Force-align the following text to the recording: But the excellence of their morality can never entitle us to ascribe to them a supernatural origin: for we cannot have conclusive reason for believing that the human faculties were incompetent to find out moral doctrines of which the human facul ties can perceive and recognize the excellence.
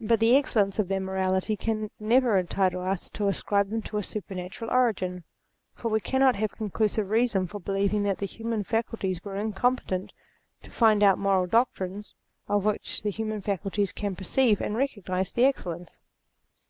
But 0.00 0.18
the 0.20 0.34
excellence 0.34 0.78
of 0.78 0.88
their 0.88 0.98
morality 0.98 1.54
can 1.54 1.90
never 2.00 2.38
entitle 2.38 2.80
us 2.80 3.10
to 3.10 3.28
ascribe 3.28 3.66
to 3.68 3.72
them 3.78 3.98
a 4.00 4.02
supernatural 4.02 4.70
origin: 4.70 5.24
for 5.74 5.90
we 5.90 6.00
cannot 6.00 6.36
have 6.36 6.52
conclusive 6.52 7.10
reason 7.10 7.46
for 7.46 7.60
believing 7.60 8.02
that 8.04 8.16
the 8.16 8.24
human 8.24 8.64
faculties 8.64 9.22
were 9.22 9.36
incompetent 9.36 10.14
to 10.62 10.70
find 10.70 11.02
out 11.02 11.18
moral 11.18 11.46
doctrines 11.46 12.14
of 12.48 12.64
which 12.64 13.02
the 13.02 13.10
human 13.10 13.42
facul 13.42 13.70
ties 13.70 13.92
can 13.92 14.16
perceive 14.16 14.62
and 14.62 14.74
recognize 14.74 15.32
the 15.32 15.44
excellence. 15.44 15.98